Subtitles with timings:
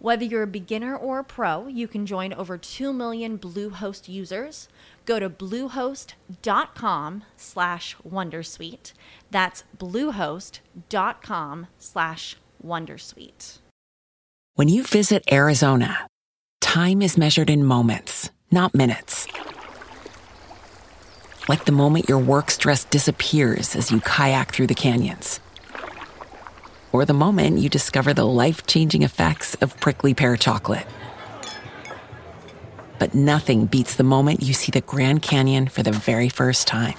[0.00, 4.68] Whether you're a beginner or a pro, you can join over 2 million Bluehost users.
[5.04, 8.92] Go to bluehost.com slash wondersuite.
[9.32, 13.58] That's bluehost.com slash wondersuite.
[14.54, 16.06] When you visit Arizona,
[16.60, 19.26] time is measured in moments, not minutes.
[21.48, 25.40] Like the moment your work stress disappears as you kayak through the canyons
[26.91, 30.85] or the moment you discover the life changing effects of prickly pear chocolate.
[32.99, 36.95] But nothing beats the moment you see the Grand Canyon for the very first time.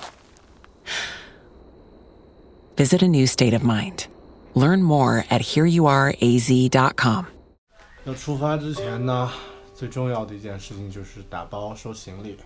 [2.77, 4.09] Visit a new state of mind.
[4.55, 7.27] Learn more at hereyouareaz.com.
[8.05, 9.31] 要出发之前呢，
[9.75, 12.37] 最重要的一件事情就是打包收行李。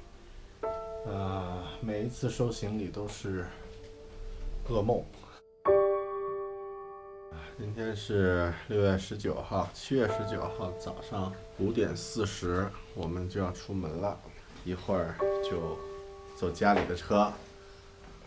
[1.07, 3.47] 呃，每一次收行李都是
[4.69, 5.03] 噩梦。
[7.58, 14.20] 今天是六月十九号，七月十九号早上五点四十，我们就要出门了，
[14.66, 15.78] 一会儿就
[16.36, 17.32] 坐家里的车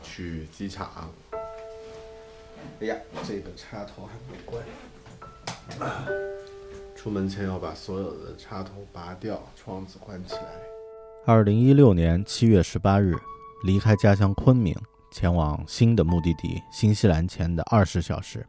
[0.02, 1.10] 去机场。
[2.80, 4.62] 哎呀，这个插头还没关，
[6.94, 10.42] 出门前要把所有的插头拔掉，窗子关起来。
[11.26, 13.14] 二零一六年七月十八日，
[13.64, 14.74] 离开家乡昆明，
[15.10, 18.46] 前往新的目的地新西兰前的二十小时。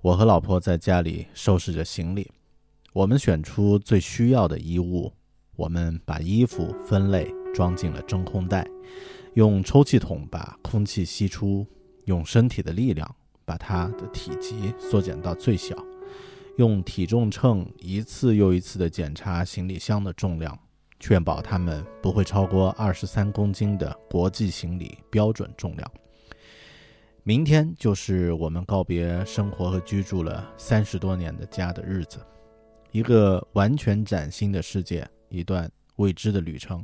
[0.00, 2.30] 我和老婆在家里收拾着行李，
[2.92, 5.12] 我们选出最需要的衣物，
[5.56, 8.64] 我们把衣服分类装进了真空袋，
[9.34, 11.66] 用抽气筒把空气吸出，
[12.04, 13.12] 用身体的力量
[13.44, 15.76] 把它的体积缩减到最小，
[16.58, 20.56] 用体重秤一次又一次地检查行李箱的重量，
[21.00, 25.92] 确保它们不会超过二十三公斤的国际行李标准重量。
[27.28, 32.20] 明天就是我们告别生活和居住了三十多年的家的日子，
[32.90, 36.82] 一个完全崭新的世界，一段未知的旅程，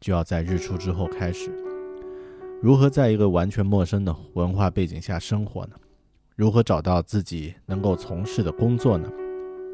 [0.00, 1.52] 就要在日出之后开始。
[2.62, 5.76] 如何在一个完全陌生的文化背景下生活呢？
[6.36, 9.12] 如何找到自己能够从事的工作呢？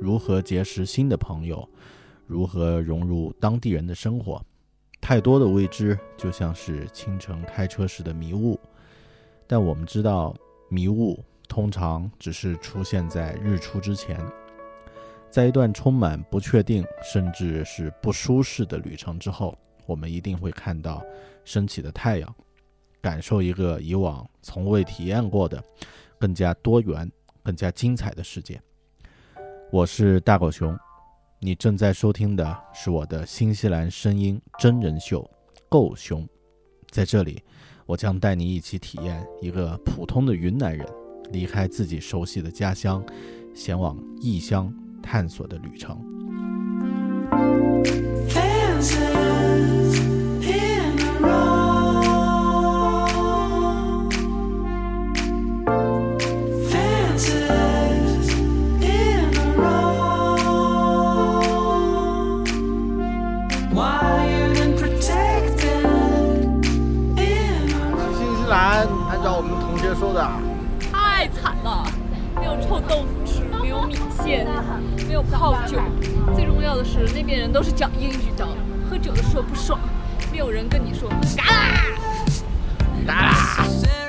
[0.01, 1.65] 如何结识新的朋友？
[2.27, 4.45] 如何融入当地人的生活？
[5.01, 8.59] 太多的未知，就像是清晨开车时的迷雾。
[9.51, 10.37] 但我们知道，
[10.69, 14.21] 迷雾通常只是出现在日出之前。
[15.31, 19.57] 在一段充满不确定，甚至是不舒适的旅程之后，
[19.87, 21.03] 我们一定会看到
[21.47, 22.35] 升起的太阳，
[23.01, 25.65] 感受一个以往从未体验过的、
[26.19, 27.11] 更加多元、
[27.43, 28.61] 更加精彩的世界。
[29.73, 30.79] 我是大狗熊，
[31.41, 35.23] 你正在收听的是我的新西兰声音真人秀
[35.71, 36.23] 《够熊》，
[36.91, 37.43] 在这里。
[37.89, 40.87] 我将带你一起体验一个普通的云南人
[41.33, 43.03] 离开自己熟悉的家乡，
[43.55, 44.71] 前往异乡
[45.03, 45.99] 探索的旅程。
[69.99, 70.25] 说的
[70.93, 71.85] 太惨了，
[72.37, 74.47] 没有臭豆腐吃，没有米线，
[75.09, 75.81] 没有泡酒，
[76.37, 78.47] 最重要的是那边人都是讲英语的，
[78.89, 79.81] 喝酒的时候不爽，
[80.31, 81.83] 没有人跟你说嘎啦，
[83.05, 84.08] 嘎啦。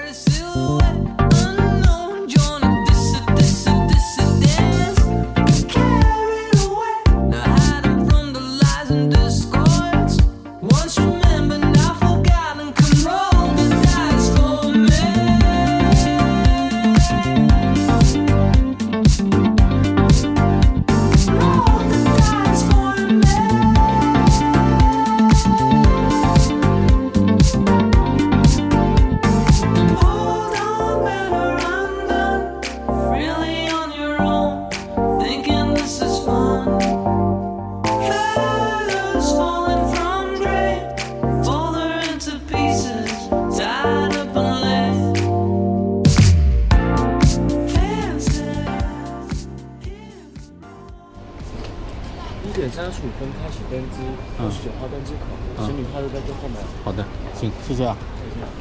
[53.79, 53.97] 登机，
[54.39, 55.83] 六十九号登机口，行李
[56.13, 56.57] 在最后面。
[56.83, 57.95] 好的，行，谢谢啊。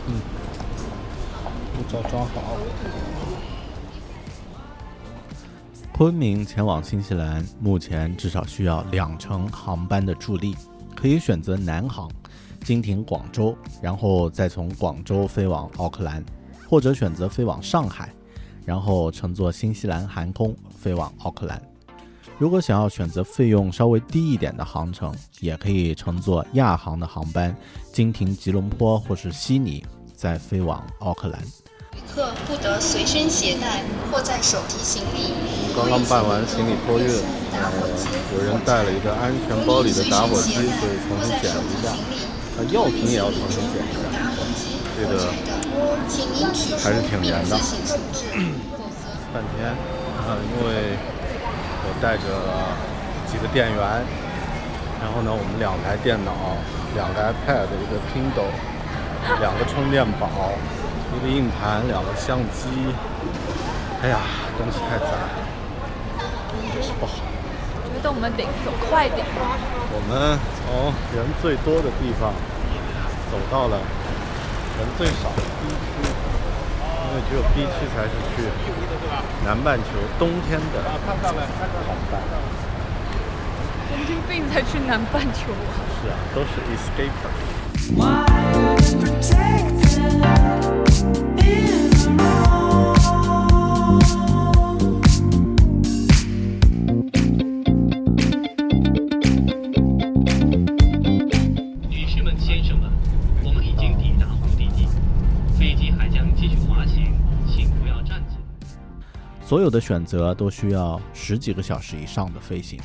[0.06, 0.14] 嗯，
[1.74, 2.56] 护照装好。
[5.92, 10.54] 昆明前往新西兰，目前至少需要两程航班的助力，
[10.94, 12.08] 可以选择南航，
[12.62, 16.24] 经停广州，然后再从广州飞往奥克兰，
[16.68, 18.14] 或者选择飞往上海，
[18.64, 21.60] 然后乘坐新西兰航空飞往奥克兰。
[22.38, 27.54] 如果想要选择费用稍微低一点的航程，也可以乘坐亚航的航班，
[27.92, 31.42] 经停吉隆坡或是悉尼，再飞往奥克兰。
[31.92, 33.82] 旅客不得随身携带
[34.12, 35.34] 或在手提行李。
[35.74, 37.72] 刚刚办完行李托运，呃，
[38.36, 41.90] 有人带了一个安全包里的打火机，所以重新检了一下。
[42.56, 44.06] 那药品也要重新检一下，
[44.94, 45.26] 这个
[46.78, 47.58] 还是挺严的。
[49.34, 49.74] 半天，
[50.22, 51.17] 啊，因为我
[52.00, 52.24] 带着
[53.26, 53.78] 几个电源，
[55.00, 56.32] 然后呢，我们两台电脑、
[56.94, 58.50] 两个 iPad、一个 Kindle、
[59.40, 60.52] 两个充电宝。
[61.08, 62.68] 一个硬盘，两个相机，
[64.02, 64.20] 哎呀，
[64.58, 65.08] 东西太杂，
[66.70, 67.14] 真是不好。
[67.82, 69.24] 我觉得我们得走快点。
[69.88, 72.30] 我们从人最多的地方
[73.32, 73.80] 走到了
[74.76, 75.97] 人最少的 B 区，
[77.08, 78.44] 因为只有 B 区才是去
[79.44, 79.84] 南半球
[80.18, 81.32] 冬天的航班。
[83.90, 85.72] 神经病才去南半球啊！
[86.02, 87.32] 是啊，都是 escaper。
[109.48, 112.78] 所有的选择都需要十几个小时以上的飞行，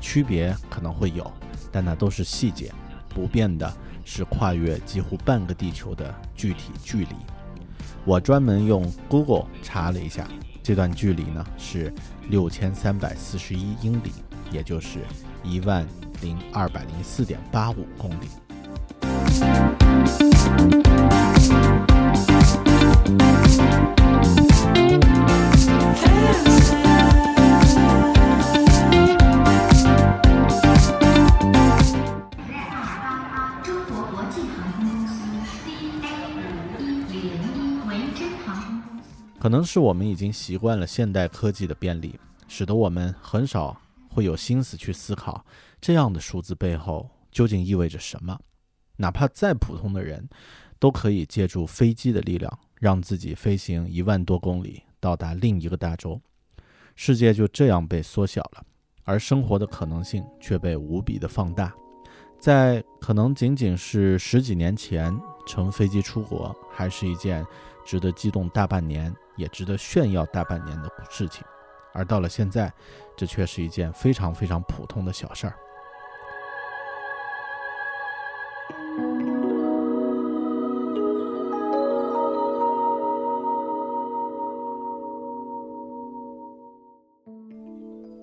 [0.00, 1.28] 区别可能会有，
[1.72, 2.72] 但那都是细节，
[3.08, 3.68] 不变的
[4.04, 7.16] 是跨越几乎半个地球的具体距离。
[8.04, 10.24] 我专门用 Google 查了一下，
[10.62, 11.92] 这段距离呢是
[12.28, 14.12] 六千三百四十一英里，
[14.52, 15.00] 也就是
[15.42, 15.84] 一万
[16.22, 18.28] 零二百零四点八五公里。
[39.54, 42.18] 可能是我们已经习惯了现代科技的便利，
[42.48, 43.80] 使得我们很少
[44.10, 45.46] 会有心思去思考
[45.80, 48.36] 这样的数字背后究竟意味着什么。
[48.96, 50.28] 哪怕再普通的人，
[50.80, 56.20] 都可以借助飞机的力量，让自己飞行一万多公里，到达另一个大洲。
[56.96, 58.64] 世界就这样被缩小了，
[59.04, 61.72] 而生活的可能性却被无比的放大。
[62.40, 65.16] 在可能仅仅是十几年前，
[65.46, 67.46] 乘飞机出国还是一件
[67.86, 71.44] 值得激动大半年，也值得炫耀大半年的事情，
[71.92, 72.72] 而到了现在，
[73.16, 75.54] 这却是一件非常非常普通的小事儿。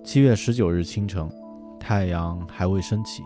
[0.04, 1.26] 七月十九日清晨，
[1.80, 3.22] 太阳还未升起，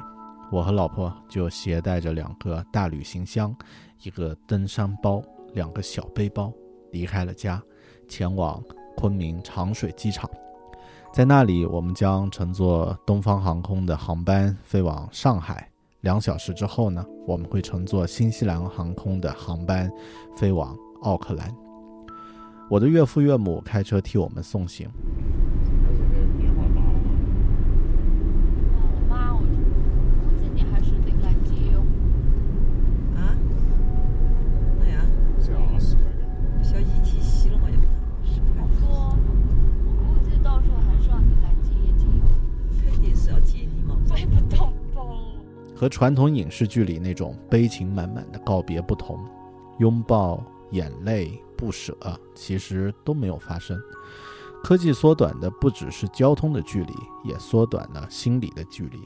[0.53, 3.53] 我和老婆就携带着两个大旅行箱、
[4.05, 5.21] 一个登山包、
[5.55, 6.53] 两个小背包，
[6.93, 7.61] 离开了家，
[8.09, 8.63] 前往
[8.97, 10.29] 昆明长水机场。
[11.13, 15.71] 在那里，我们将乘坐东方航空的航班飞往上海。
[16.03, 19.91] 两小时之后呢，我们会乘坐新西兰航空的航班
[20.37, 21.53] 飞往奥克兰。
[22.69, 24.89] 我的岳父岳母开车替我们送行。
[26.55, 26.63] 我
[29.09, 29.45] 妈，我估
[30.39, 31.81] 计你还是得来接我。
[33.17, 33.39] 啊？
[34.83, 35.01] 哎呀，
[35.41, 37.75] 小 ETC 了好像。
[38.59, 39.17] 我说，
[39.87, 42.27] 我估计到时候还是让你来接接我。
[42.83, 43.97] 肯定是要接你嘛。
[44.13, 45.17] 背不动包。
[45.87, 49.25] 和传统影视剧里那种悲情满满的告别不同，
[49.79, 51.97] 拥抱、眼泪、不舍，
[52.35, 53.81] 其实都没有发生。
[54.65, 58.99] 科技缩短的不只是交通的距离，也缩短了心理的距离。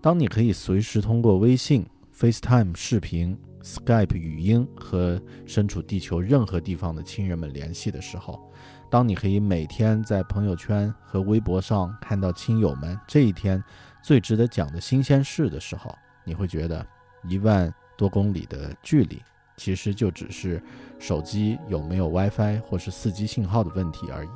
[0.00, 1.84] 当你可以随时通过微信、
[2.18, 8.50] FaceTime 视频、Skype 语音和身处地球任何地方的亲人们联系的时候，
[8.90, 13.62] 当你可以每天在朋友圈和微博上看到亲友们这一天
[14.02, 16.84] 最值得讲的新鲜事的时候，你会觉得
[17.28, 19.22] 一万多公里的距离
[19.56, 20.62] 其实就只是
[20.98, 24.28] 手机有没有 WiFi 或是 4G 信号的问题而已。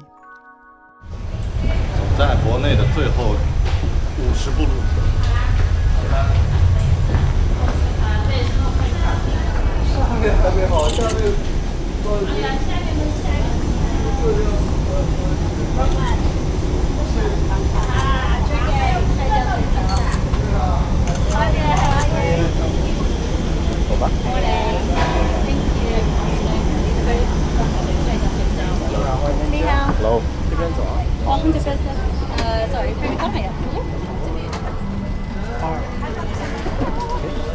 [1.97, 3.35] 走在国内的最后
[4.18, 4.68] 五十步路。
[9.94, 11.33] 上面还没好，下面。
[23.88, 24.11] 走吧。
[29.50, 29.70] 你好。
[29.99, 30.20] Hello。
[30.50, 30.99] 这边走啊。
[31.26, 31.82] 我们这边是
[32.42, 33.50] 呃，sorry，刚才呀。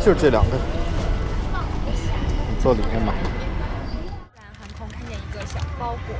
[0.03, 0.57] 就这两个。
[2.47, 3.13] 你坐里面吧。
[4.59, 6.15] 航空看见一个小包裹，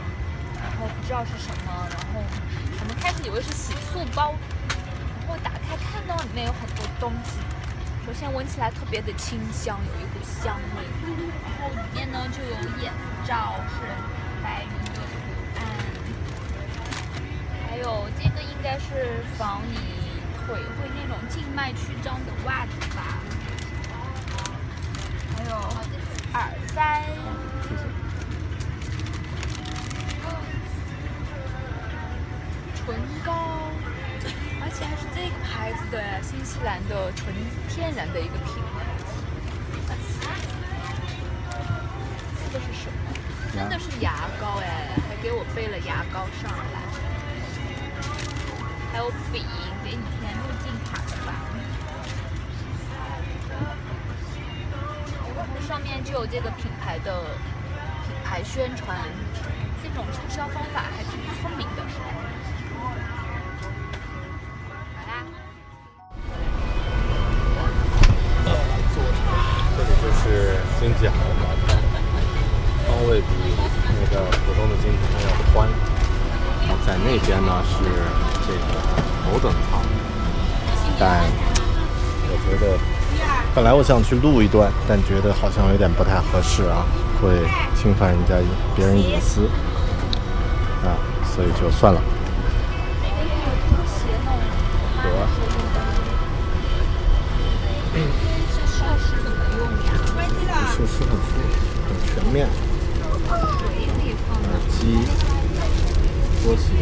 [0.59, 2.21] 然后不知道是什么，然后
[2.79, 4.36] 我们开始以为是洗漱包，
[4.67, 7.39] 然后打开看到里面有很多东西。
[8.19, 10.83] 首先闻起来特别的清香，有一股香味，
[11.41, 12.49] 然后里面呢就有
[12.83, 12.91] 眼
[13.25, 13.75] 罩，是
[14.43, 15.23] 白云的图
[15.55, 15.63] 案，
[17.65, 19.77] 还有这个应该是防你
[20.35, 23.23] 腿会那种静脉曲张的袜子吧，
[25.38, 25.55] 还有
[26.33, 27.07] 耳塞。
[32.75, 33.71] 唇膏，
[34.69, 37.33] 而且还是这个牌子的，新西兰的纯
[37.67, 38.85] 天然的一个品牌。
[42.53, 42.93] 这个是什么？
[43.51, 46.85] 真的是牙膏哎，还给我备了牙膏上来，
[48.91, 49.41] 还有笔，
[49.83, 51.33] 给你填入境卡的吧。
[55.67, 57.23] 上面就有这个品牌的
[58.05, 58.99] 品牌宣传，
[59.81, 61.81] 这种促销方法还挺聪明的。
[77.29, 77.75] 边呢是
[78.48, 78.59] 这个
[79.24, 79.79] 头等舱，
[81.00, 81.21] 但
[82.27, 82.75] 我觉得
[83.53, 86.88] 本来我想去录一段，但觉得好像有点不太合适啊，
[87.21, 87.29] 会
[87.79, 88.33] 侵犯人家
[88.75, 89.41] 别人隐私
[90.81, 92.01] 啊，所以就算了。
[95.05, 95.29] 有啊。
[100.71, 101.13] 设施很
[102.07, 102.48] 全面，
[103.29, 103.38] 耳
[104.79, 105.05] 机、
[106.41, 106.74] 拖鞋，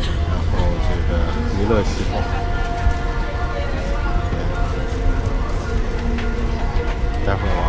[0.00, 1.10] 然后这个
[1.54, 2.12] 娱乐系统，
[7.26, 7.62] 待会儿玩，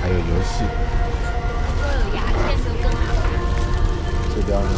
[0.00, 0.52] 还有游戏。
[1.64, 3.08] 如果有牙签就更好。
[4.34, 4.68] 这边呢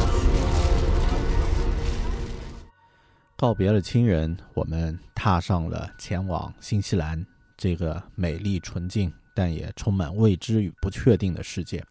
[3.37, 7.26] 告别了亲人，我们踏上了前往新西兰
[7.57, 11.85] 这个美丽纯净但也充满未知与不确定的世界。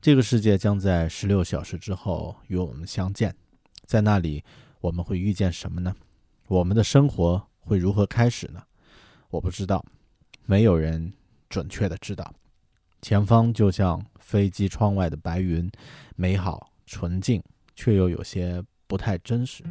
[0.00, 3.36] 这个世界将在十六小时之后与我们相见，
[3.84, 4.42] 在那里
[4.80, 5.94] 我们会遇见什么呢？
[6.48, 8.62] 我们的生活会如何开始呢？
[9.28, 9.84] 我不知道，
[10.46, 11.12] 没有人
[11.50, 12.32] 准确的知道。
[13.02, 15.70] 前方就像飞机窗外的白云，
[16.16, 17.42] 美好纯净，
[17.76, 19.62] 却又有些不太真实。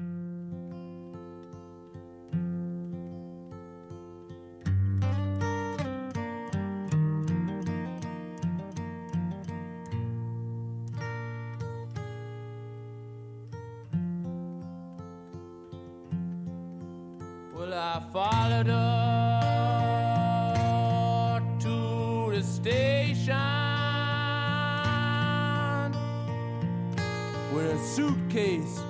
[17.73, 19.59] I followed her
[21.59, 23.35] to the station
[27.53, 28.81] with a suitcase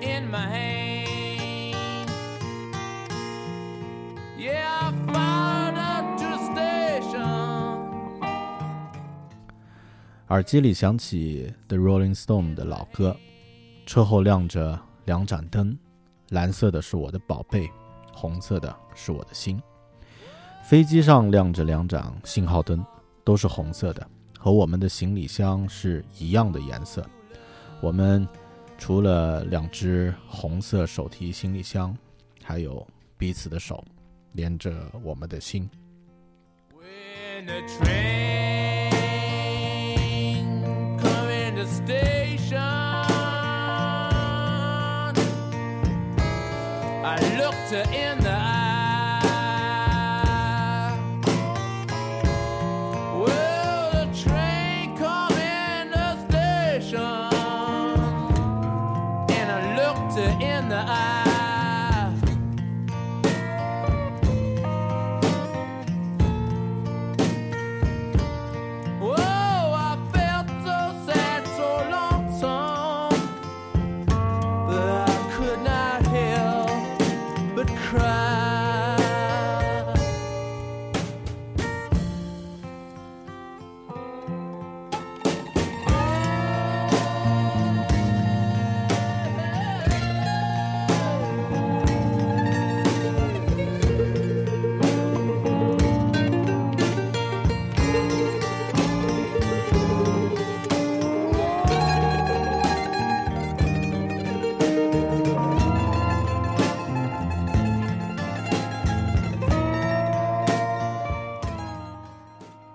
[0.00, 2.10] in my hand.
[4.38, 7.86] Yeah, I followed her to the station.
[10.28, 13.16] 耳机里响起 The Rolling Stone 的老歌，
[13.86, 15.78] 车后亮着两盏灯，
[16.30, 17.70] 蓝色的是我的宝贝，
[18.12, 19.60] 红色的是我的心。
[20.64, 22.84] 飞机上亮着两盏信号灯，
[23.22, 24.04] 都是红色的，
[24.38, 27.08] 和我们的行李箱是一样的颜色。
[27.80, 28.26] 我们
[28.76, 31.96] 除了两只红色手提行李箱，
[32.42, 32.84] 还有
[33.16, 33.84] 彼此的手，
[34.32, 35.70] 连着我们的心。
[36.72, 38.25] When the train
[47.56, 48.55] doctor in the eye.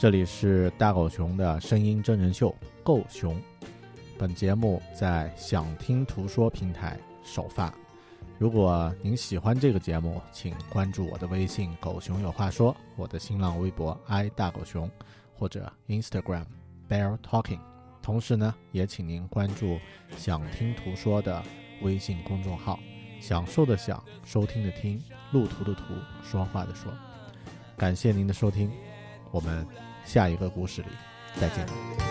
[0.02, 2.50] 这里是大狗熊的声音真人秀
[2.84, 3.36] 《够熊》，
[4.18, 7.72] 本节目在想听图说平台首发。
[8.40, 14.90] 如果您喜欢这个节目，请关注我的微信“狗熊有话说”，我的新浪微博 “i 大狗熊”
[15.38, 16.48] 或者 Instagram
[16.90, 17.60] “bear talking”。
[18.02, 19.78] 同时呢，也请您关注
[20.18, 21.44] “想听图说”的
[21.84, 22.80] 微信公众号
[23.22, 25.00] ，“享受的享，收听的听，
[25.32, 25.94] 路途的途，
[26.24, 26.92] 说话的说”。
[27.78, 28.72] 感谢您的收听，
[29.30, 29.64] 我们
[30.06, 30.88] 下一个故事里
[31.40, 32.11] 再见。